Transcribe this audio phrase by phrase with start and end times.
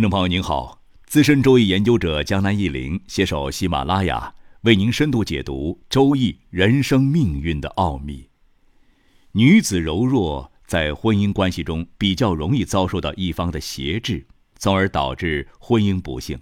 [0.00, 8.30] 听众朋友您好，资深周易研究者江南忆林携手喜马拉雅，为您深度解读周易人生命运的奥秘。
[9.32, 14.26] 女子柔弱，在婚姻关系中比较容易遭受到一方的挟制，
[14.56, 16.40] 从而导致婚姻不幸。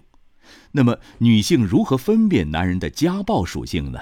[0.71, 3.99] 那么，女性如何分辨男人的家暴属性呢？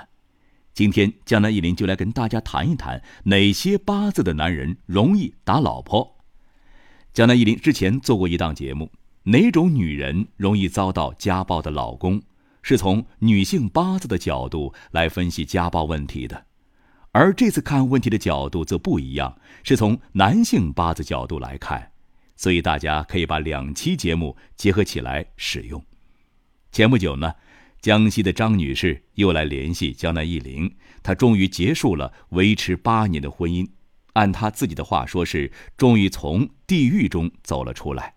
[0.76, 6.20] 今天，江南忆林就来跟大家谈一谈哪些八字的男人容易打老婆。
[7.12, 8.92] 江南忆林之前做过一档节目。
[9.27, 12.22] 哪种女人容易遭到家暴的老公，
[12.62, 16.45] 是从女性八字的角度来分析家暴问题的，
[17.12, 21.91] 而这次看问题的角度则不一样，是从男性八字角度来看，
[22.38, 25.84] 所以大家可以把两期节目结合起来使用。
[26.72, 27.34] 前不久呢，
[27.81, 33.67] 江西的张女士又来联系江南忆林，她终于结束了维持八年的婚姻，
[34.14, 38.14] 按她自己的话说是终于从地狱中走了出来。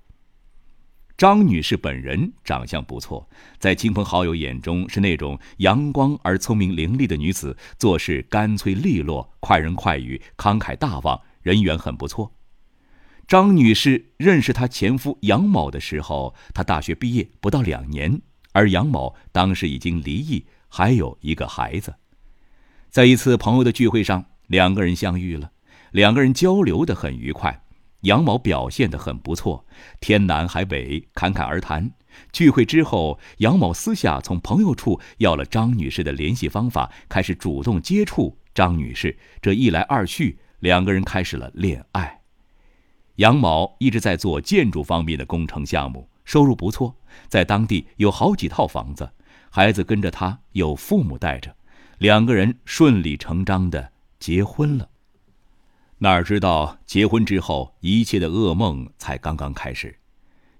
[1.20, 12.32] 张女士本人长相不错，在亲朋好友眼中是那种阳光而聪明伶俐的女子，做事干脆利落，快人快语，慷慨大方，人缘很不错。
[13.28, 21.96] 张女士认识她前夫杨某的时候，她大学毕业不到两年，而杨某当时已经离异，还有一个孩子。
[22.88, 25.52] 在一次朋友的聚会上，两个人相遇了，
[25.91, 27.62] 两个人交流的很愉快。
[28.03, 29.67] 杨某表现得很不错，
[30.01, 31.91] 天南海北，侃侃而谈。
[32.33, 39.17] 聚会之后，杨某私下从朋友处要了张女士的联系方法，开始主动接触张女士。
[39.41, 42.21] 这一来二去，两个人开始了恋爱。
[43.17, 46.97] 杨某一直在做建筑方面的工程项目，收入不错，
[47.28, 49.11] 在当地有好几套房子，
[49.51, 51.55] 孩子跟着他，有父母带着，
[51.98, 54.89] 两个人顺理成章的结婚了。
[56.03, 59.99] 哪知道结婚之后，一切的噩梦才刚刚开始。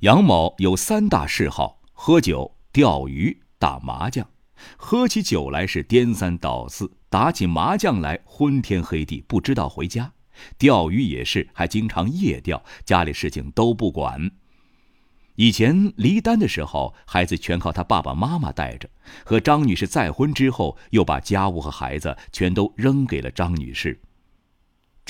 [0.01, 4.29] 杨某有三大嗜好：喝酒、钓鱼、打麻将。
[4.77, 10.13] 喝起酒来是颠三倒四，打起麻将来昏天黑地，不知道回家。
[10.59, 14.31] 钓鱼也是，还经常夜钓，家里事情都不管。
[15.37, 18.91] 以前离单的时候，孩子全靠他爸爸妈妈带着。
[19.25, 23.99] 和张女士再婚之后，又把家务和孩子全都扔给了张女士。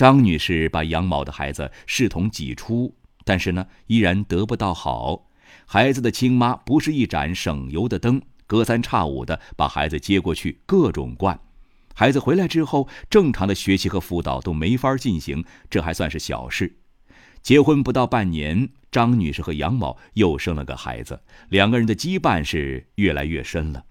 [0.01, 5.29] 张女士把杨某的孩子视同己出，但是呢，依然得不到好。
[5.67, 11.39] 孩子的亲妈不是一盏省油的灯，隔三差五的把孩子接过去各种惯。
[11.95, 16.79] 孩子回来之后，正常的学习和辅导都没法进行，这还算是小事。
[17.43, 23.85] 结婚不到半年，张女士和杨某又生了个孩子，两个人的羁绊是越来越深了。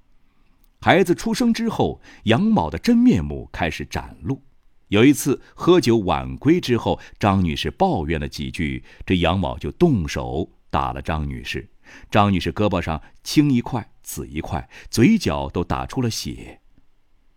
[0.82, 4.42] 孩子出生之后，杨某的真面目开始展露。
[4.90, 11.70] 有一次喝酒晚归之后，张女士抱怨了几句，这杨某就动手打了张女士。
[12.12, 16.62] 张女士胳膊上青一块紫一块，嘴角都打出了血。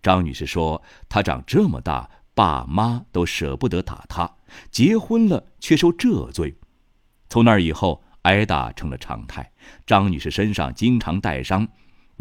[0.02, 4.36] 张女士说：“她长这么大，爸妈都舍不得打她，
[4.70, 6.56] 结婚了却受这罪。”
[7.28, 9.52] 从那以后，挨打成了常态。
[9.86, 11.68] 张女士身上经常带伤。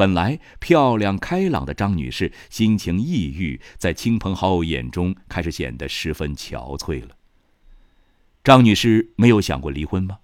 [0.01, 7.09] 本来漂亮开朗的张女士，心情抑郁，在亲朋好友眼中开始显得十分憔悴了。
[8.44, 10.17] 张女士没有想过离婚吗？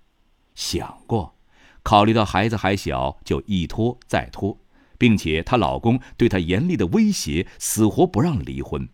[0.55, 1.35] 想过，
[1.83, 4.57] 考虑到孩子还小，就一拖再拖，
[4.97, 8.89] 并且她老公对她严厉的威胁，死活不让离婚。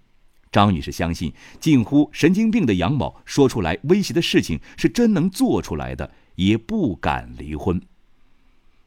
[0.52, 7.82] 张女士相信，近乎神经病的杨某说出来威胁的事情是真能做出来的，也不敢离婚。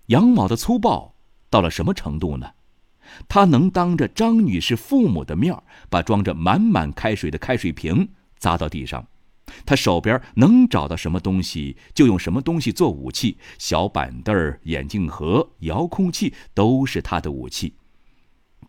[0.09, 1.16] 杨某的粗暴。
[1.57, 2.51] 到了什么程度呢？
[3.29, 5.57] 他能当着张女士父母的面
[5.89, 9.09] 把装着满满开水的开水瓶砸到地上。
[9.65, 17.75] 他手边能找到什么东西就用什么东西做武器，小板凳、眼镜盒、遥控器都是他的武器。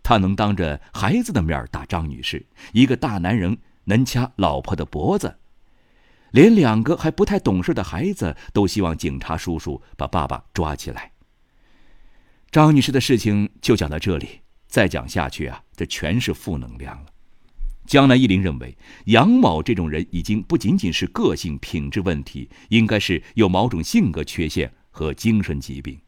[0.02, 5.36] 他能当着孩子的面打张女士，一个大男人能掐老婆的脖子，
[6.32, 11.12] 连两个还不太懂事的孩子都希望警察叔叔把爸爸抓起来。
[12.58, 14.28] 张女士的事情就讲到这里，
[14.66, 17.06] 再讲下去啊，这全是负能量了。
[17.86, 18.76] 江南一林认为，
[19.06, 26.00] 杨某这种人已经不仅仅是个性品质问题，应该是有某种性格缺陷和精神疾病。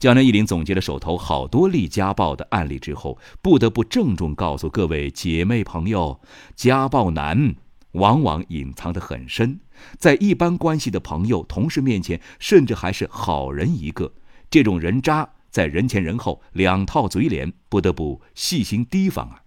[0.00, 6.20] 江南一林总结了手头好多例家暴的案例之后，不得不郑重告诉各位姐妹朋友：
[6.56, 7.54] 家暴男
[7.92, 9.60] 往往隐藏得很深，
[9.96, 14.12] 在一般关系的朋友、同事面前，甚至还是好人一个。
[14.50, 15.30] 这种人渣。
[15.52, 19.44] 在人前人后两套嘴脸，不得不细心提防啊。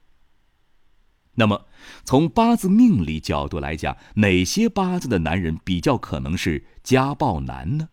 [1.34, 1.66] 那么，
[2.06, 7.90] 从八字命理角度来讲，哪些八字的男人比较可能是家暴男呢？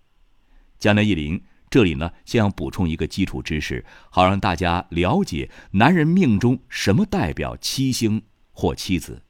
[0.78, 8.22] 江南一林这里呢，先要补充一个基础知识，好让大家了解男人命中什么代表七星
[8.52, 9.22] 或妻子。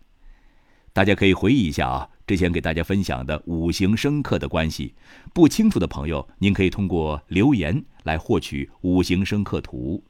[0.92, 4.94] 大家可以回忆一下啊，之前给大家分享的五行生克的关系。
[5.32, 10.02] 不清楚的朋友，您可以通过留言来获取五行生克图。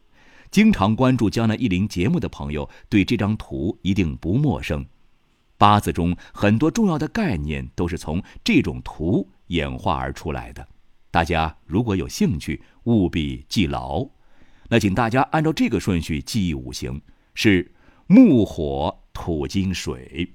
[0.51, 4.85] 经常关注江南一林节目的朋友，对这张图一定不陌生。
[5.57, 10.67] 八字中很多重要的概念都是从这种图演化而出来的。
[11.11, 14.07] 大家如果有兴趣，务必记牢。
[14.69, 17.01] 那请大家按照这个顺序记忆五行：
[17.35, 17.73] 是
[18.07, 20.33] 木、火、土、金、水。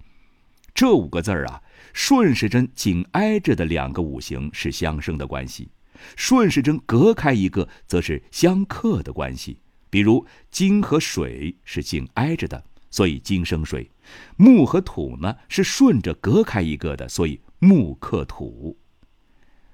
[0.73, 1.61] 这五个字儿啊，
[1.91, 5.69] 顺时针紧挨着的两个五行是相生的关系，
[6.15, 9.59] 顺时针隔开一个则是相克的关系。
[9.89, 13.89] 比如金和水是紧挨着的，所以金生水；
[14.35, 18.77] 木和土呢是顺着隔开一个的，所以木克土。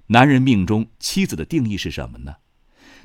[0.08, 2.36] 男人命中妻子的定义是什么呢？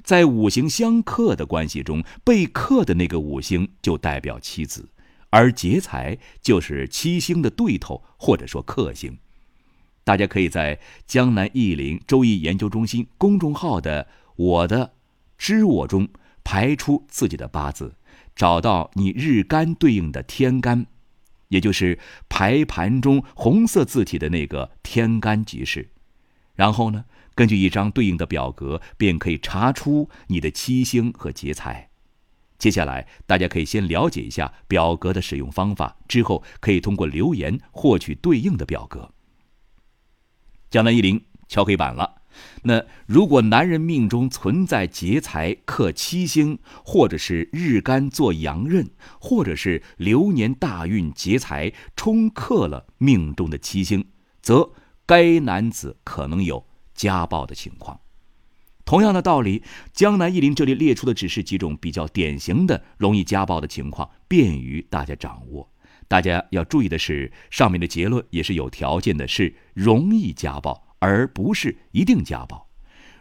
[0.03, 4.91] 在五行相克的关系中，被克的那个五行就代表妻子，
[5.31, 9.19] 而劫财就是七星的对头或者说克星。
[10.09, 14.95] 大家可以在江南易林周易研究中心公众号的“我的
[15.37, 16.09] 知我”中
[16.43, 17.95] 排出自己的八字，
[18.35, 20.87] 找到你日干对应的天干，
[21.49, 25.91] 也就是排盘中红色字体的那个天干即是。
[26.55, 27.05] 然后呢，
[27.35, 31.91] 根据一张对应的表格，便可以查出你的七星和劫财。
[32.57, 39.13] 接下来，大家可以先了解一下表格的使用方法，之后可以通过留言获取对应的表格。
[40.71, 42.23] 江南一林敲黑板了。
[42.63, 48.89] 那如果男人命中存在劫财克七星，或者是日干做阳刃，
[49.21, 54.05] 或者是流年大运劫财冲克了命中的七星，
[54.41, 54.71] 则。
[55.09, 57.99] 该男子可能有家暴的情况。
[58.85, 59.63] 同样的道理，
[59.95, 65.73] 江南一林这里列出的只是几种比较典型的容易家暴的情况，便于大家掌握。
[66.09, 72.69] 大家要注意的是，上面的结论也是有条件的，是容易家暴，而不是一定家暴。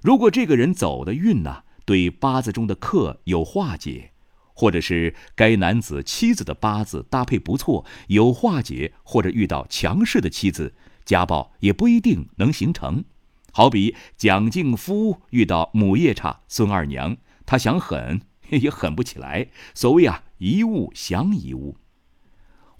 [0.01, 4.11] 如果这个人走的运呢，对八字中的克有化解，
[4.53, 10.73] 或者是该男子妻子的八字搭配不错，有化解，或者遇到强势的妻子。
[11.03, 13.03] 家暴也不一定能形成，
[13.51, 19.47] 好比蒋敬夫遇到母夜叉孙二娘，他想狠 也狠不起来。
[19.73, 21.75] 所谓啊，一物降一物。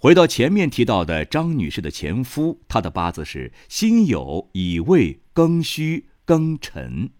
[0.00, 7.10] 回到前面提到的张女士的前夫，他的八字是辛酉乙未庚戌庚辰，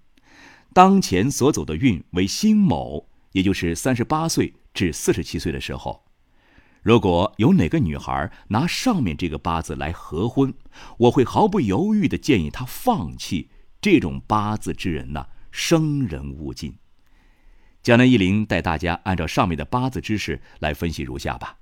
[0.72, 6.04] 当前所走的运为辛卯，也就是三十八岁至四十七岁的时候。
[6.80, 10.54] 如果有哪个女孩拿上面这个八字来合婚，
[10.98, 13.50] 我会毫不犹豫的建议她放弃
[13.80, 16.76] 这种八字之人呐，生人勿近。
[17.82, 21.56] 江南一林带大家按照上面的八字知识来分析如下吧。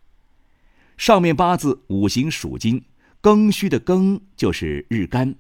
[0.97, 2.85] 上面八字五行属金，
[3.21, 5.37] 庚戌的庚就是日干。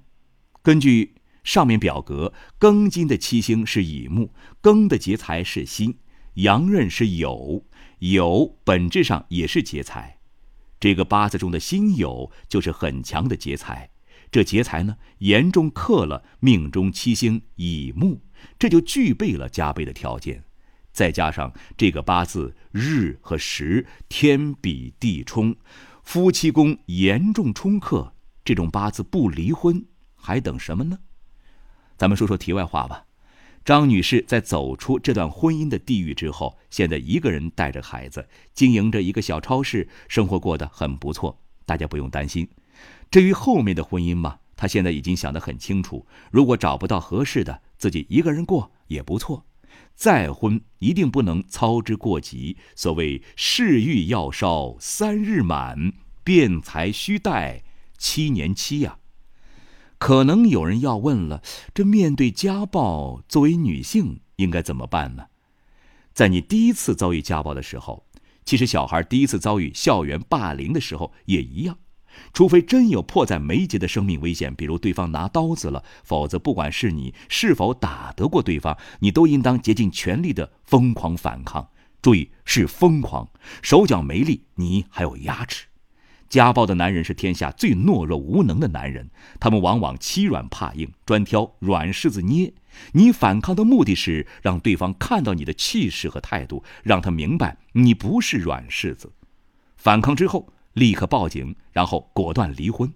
[0.63, 1.15] 根据
[1.45, 5.97] 上面表格，庚金的七星是乙木，庚的劫财是辛，
[6.35, 7.63] 阳刃是酉。
[8.01, 10.19] 酉本质上也是劫财，
[10.79, 13.91] 这个八字中的辛酉就是很强的劫财。
[14.31, 18.21] 这劫财呢，严重克了命中七星乙木，
[18.59, 20.45] 这就具备了加倍的条件。
[20.97, 25.55] 再加上这个八字日和时天比地冲，
[26.03, 29.85] 夫妻宫严重冲克，这种八字不离婚
[30.15, 30.99] 还等什么呢？
[31.99, 33.05] 咱们说说题外话吧。
[33.63, 41.39] 张女士在走出这段婚姻的地狱之后，现在一个人带着孩子，经营着一个小超市，生活过得很不错。
[41.67, 42.49] 大家不用担心。
[43.11, 46.07] 至于后面的婚姻嘛，她现在已经想得很清楚。
[46.31, 49.45] 如果找不到合适的，自己一个人过也不错。
[49.95, 52.57] 再婚一定不能操之过急。
[52.75, 55.93] 所谓事欲要烧三日满，
[56.23, 57.63] 辩才须待
[57.97, 58.99] 七年期呀。
[59.99, 61.43] 可能有人要问了：
[61.73, 65.27] 这面对家暴，作为女性应该怎么办呢？
[66.13, 68.07] 在你第一次遭遇家暴的时候，
[68.45, 71.79] 其实小孩第一次遭遇校园霸凌的时候也一样。
[72.33, 81.69] 除非真有迫在眉睫的生命危险，比如对方拿刀子了，否则不管是你是否打得过对方，你都应当竭尽全力的疯狂反抗。
[82.03, 83.29] 注意，是疯狂，
[83.63, 85.67] 手脚没力，你还有牙齿。
[86.29, 92.53] 家暴的男人是天下最懦弱无能的男人，他们往往欺软怕硬，专挑软柿子捏。
[92.93, 99.13] 你反抗的目的是让对方看到你的气势和态度，让他明白你不是软柿子。
[99.77, 102.93] 反抗之后立刻报警，然后果断离婚。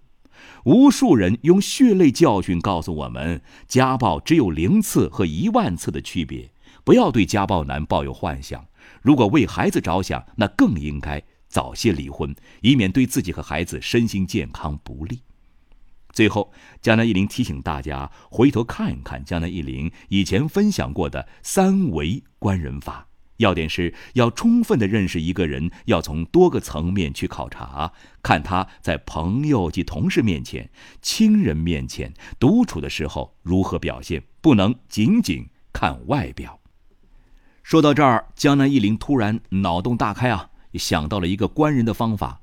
[0.64, 6.52] 无数人用血泪教训告诉我们：家暴只有零次和一万次的区别。
[6.84, 8.66] 不要对家暴男抱有幻想。
[9.00, 15.20] 如果为孩子着想，那更应该早些离婚，以免对自己和孩子身心健康不利。
[16.12, 23.09] 最后，江南一林提醒大家回头看一看江南一林以前分享过的三维观人法。
[23.40, 27.92] 要点是要充分的认识一个人，要从多个层面去考察，
[28.22, 30.70] 看他在朋友及同事面前、
[31.00, 36.60] 亲人面前、独处的时候如何表现，不能仅仅看外表。
[37.62, 42.40] 说到这儿，江南一林突然脑洞大开啊，想到了一个观人的方法。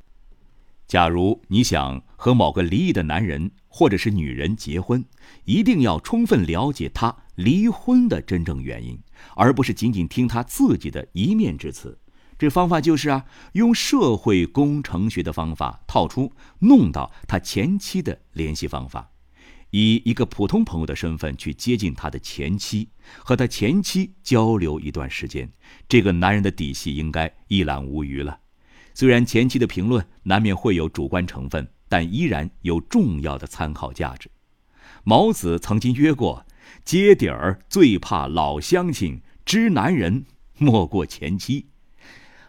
[0.87, 5.05] 假如你想和某个离异的男人或者是女人结婚，
[5.45, 8.99] 一定要充分了解他离婚的真正原因，
[9.35, 11.97] 而不是仅仅听他自己的一面之词。
[12.37, 19.09] 这方法就是啊，用社会工程学的方法套出弄到他前妻的联系方法，
[19.71, 22.89] 以一个普通朋友的身份去接近他的前妻，
[23.23, 25.51] 和他前妻交流一段时间，
[25.87, 28.39] 这个男人的底细应该一览无余了。
[28.93, 34.29] 虽然前期的评论难免会有主观成分，但依然有重要的参考价值。
[35.03, 36.45] 毛子曾经约过
[36.83, 40.25] ：“揭底儿最怕老乡亲，知男人
[40.57, 41.67] 莫过前妻。”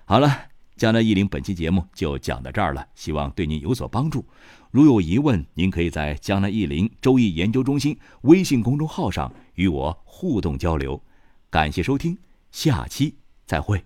[0.04, 4.24] 好了，江南一林本期节目就讲到这儿了，希望对您有所帮助。
[4.70, 11.02] 如有疑问，您可以在江南一林周易研究中心微信公众号上与我互动交流。
[11.50, 12.18] 感谢收听，
[12.50, 13.14] 下期
[13.46, 13.82] 再会。